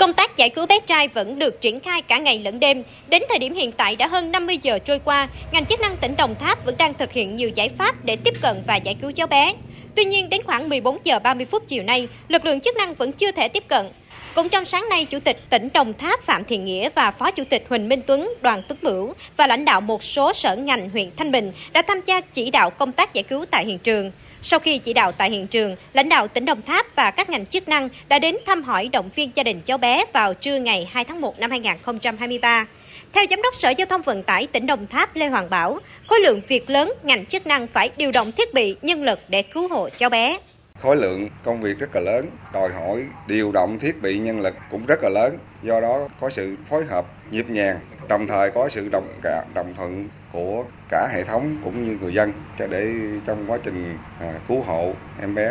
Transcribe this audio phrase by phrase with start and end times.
[0.00, 2.82] Công tác giải cứu bé trai vẫn được triển khai cả ngày lẫn đêm.
[3.08, 6.14] Đến thời điểm hiện tại đã hơn 50 giờ trôi qua, ngành chức năng tỉnh
[6.16, 9.12] Đồng Tháp vẫn đang thực hiện nhiều giải pháp để tiếp cận và giải cứu
[9.12, 9.54] cháu bé.
[9.94, 13.12] Tuy nhiên, đến khoảng 14 giờ 30 phút chiều nay, lực lượng chức năng vẫn
[13.12, 13.86] chưa thể tiếp cận.
[14.34, 17.44] Cũng trong sáng nay, Chủ tịch tỉnh Đồng Tháp Phạm Thiện Nghĩa và Phó Chủ
[17.50, 21.10] tịch Huỳnh Minh Tuấn, Đoàn Tuấn Bửu và lãnh đạo một số sở ngành huyện
[21.16, 24.10] Thanh Bình đã tham gia chỉ đạo công tác giải cứu tại hiện trường.
[24.42, 27.46] Sau khi chỉ đạo tại hiện trường, lãnh đạo tỉnh Đồng Tháp và các ngành
[27.46, 30.88] chức năng đã đến thăm hỏi động viên gia đình cháu bé vào trưa ngày
[30.92, 32.66] 2 tháng 1 năm 2023.
[33.12, 36.20] Theo Giám đốc Sở Giao thông Vận tải tỉnh Đồng Tháp Lê Hoàng Bảo, khối
[36.20, 39.68] lượng việc lớn ngành chức năng phải điều động thiết bị, nhân lực để cứu
[39.68, 40.38] hộ cháu bé.
[40.80, 44.54] Khối lượng công việc rất là lớn, đòi hỏi điều động thiết bị nhân lực
[44.70, 45.38] cũng rất là lớn.
[45.62, 47.78] Do đó có sự phối hợp nhịp nhàng,
[48.10, 52.14] đồng thời có sự đồng cả đồng thuận của cả hệ thống cũng như người
[52.14, 52.86] dân cho để
[53.26, 55.50] trong quá trình à, cứu hộ em bé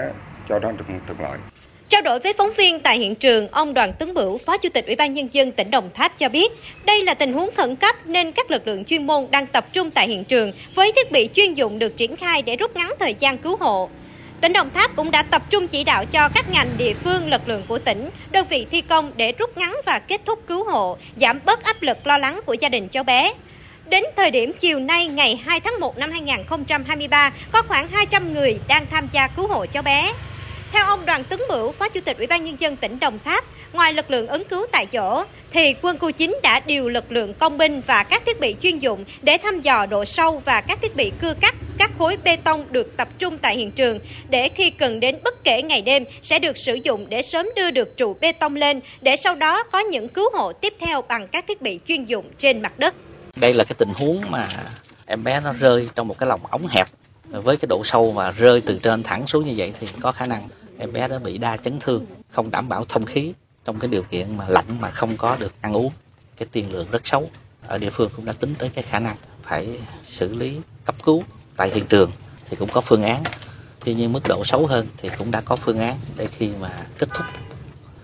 [0.49, 1.37] cho nó được thuận lợi.
[1.89, 4.85] Trao đổi với phóng viên tại hiện trường, ông Đoàn Tấn Bửu, Phó Chủ tịch
[4.85, 6.51] Ủy ban Nhân dân tỉnh Đồng Tháp cho biết,
[6.85, 9.91] đây là tình huống khẩn cấp nên các lực lượng chuyên môn đang tập trung
[9.91, 13.15] tại hiện trường với thiết bị chuyên dụng được triển khai để rút ngắn thời
[13.19, 13.89] gian cứu hộ.
[14.41, 17.47] Tỉnh Đồng Tháp cũng đã tập trung chỉ đạo cho các ngành địa phương lực
[17.47, 20.97] lượng của tỉnh, đơn vị thi công để rút ngắn và kết thúc cứu hộ,
[21.15, 23.33] giảm bớt áp lực lo lắng của gia đình cháu bé.
[23.85, 28.59] Đến thời điểm chiều nay ngày 2 tháng 1 năm 2023, có khoảng 200 người
[28.67, 30.13] đang tham gia cứu hộ cháu bé.
[30.71, 33.45] Theo ông Đoàn Tấn Bửu, Phó Chủ tịch Ủy ban Nhân dân tỉnh Đồng Tháp,
[33.73, 37.33] ngoài lực lượng ứng cứu tại chỗ, thì quân khu 9 đã điều lực lượng
[37.33, 40.81] công binh và các thiết bị chuyên dụng để thăm dò độ sâu và các
[40.81, 41.55] thiết bị cưa cắt
[41.99, 45.61] khối bê tông được tập trung tại hiện trường để khi cần đến bất kể
[45.61, 49.15] ngày đêm sẽ được sử dụng để sớm đưa được trụ bê tông lên để
[49.15, 52.61] sau đó có những cứu hộ tiếp theo bằng các thiết bị chuyên dụng trên
[52.61, 52.95] mặt đất.
[53.35, 54.47] Đây là cái tình huống mà
[55.05, 56.87] em bé nó rơi trong một cái lồng ống hẹp.
[57.23, 60.25] Với cái độ sâu mà rơi từ trên thẳng xuống như vậy thì có khả
[60.25, 60.47] năng
[60.77, 63.33] em bé đã bị đa chấn thương, không đảm bảo thông khí
[63.65, 65.91] trong cái điều kiện mà lạnh mà không có được ăn uống.
[66.37, 67.29] Cái tiền lượng rất xấu.
[67.67, 70.53] Ở địa phương cũng đã tính tới cái khả năng phải xử lý
[70.85, 71.23] cấp cứu
[71.59, 72.11] tại hiện trường
[72.49, 73.23] thì cũng có phương án
[73.85, 76.71] tuy nhiên mức độ xấu hơn thì cũng đã có phương án để khi mà
[76.97, 77.25] kết thúc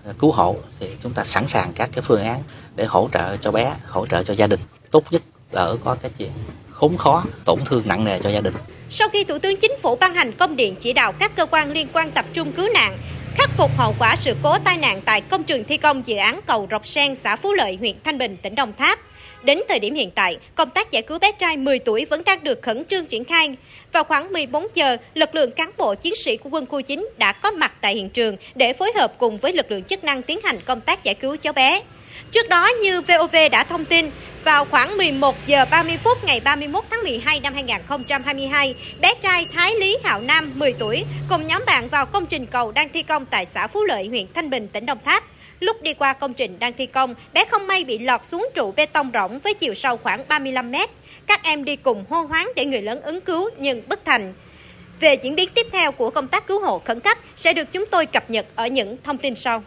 [0.06, 2.42] à, cứu hộ thì chúng ta sẵn sàng các cái phương án
[2.74, 4.60] để hỗ trợ cho bé hỗ trợ cho gia đình
[4.90, 6.30] tốt nhất là ở có cái chuyện
[6.70, 8.54] khốn khó, tổn thương nặng nề cho gia đình.
[8.90, 11.72] Sau khi Thủ tướng Chính phủ ban hành công điện chỉ đạo các cơ quan
[11.72, 12.98] liên quan tập trung cứu nạn,
[13.38, 16.40] khắc phục hậu quả sự cố tai nạn tại công trường thi công dự án
[16.46, 18.98] cầu Rọc Sen, xã Phú Lợi, huyện Thanh Bình, tỉnh Đồng Tháp.
[19.42, 22.44] Đến thời điểm hiện tại, công tác giải cứu bé trai 10 tuổi vẫn đang
[22.44, 23.56] được khẩn trương triển khai.
[23.92, 27.32] Vào khoảng 14 giờ, lực lượng cán bộ chiến sĩ của quân khu 9 đã
[27.32, 30.38] có mặt tại hiện trường để phối hợp cùng với lực lượng chức năng tiến
[30.44, 31.80] hành công tác giải cứu cháu bé.
[32.32, 34.10] Trước đó như VOV đã thông tin,
[34.46, 39.74] vào khoảng 11 giờ 30 phút ngày 31 tháng 12 năm 2022, bé trai Thái
[39.74, 43.26] Lý Hạo Nam 10 tuổi cùng nhóm bạn vào công trình cầu đang thi công
[43.26, 45.24] tại xã Phú Lợi, huyện Thanh Bình, tỉnh Đồng Tháp.
[45.60, 48.72] Lúc đi qua công trình đang thi công, bé không may bị lọt xuống trụ
[48.76, 50.90] bê tông rỗng với chiều sâu khoảng 35 mét.
[51.26, 54.34] Các em đi cùng hô hoáng để người lớn ứng cứu nhưng bất thành.
[55.00, 57.84] Về diễn biến tiếp theo của công tác cứu hộ khẩn cấp sẽ được chúng
[57.90, 59.62] tôi cập nhật ở những thông tin sau.